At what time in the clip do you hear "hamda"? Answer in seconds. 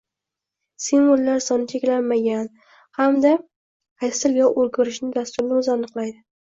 3.03-3.37